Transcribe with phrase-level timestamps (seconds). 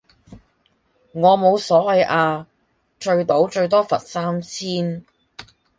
[1.11, 2.47] 我冇所謂呀，
[2.99, 5.05] 聚賭最多罰三千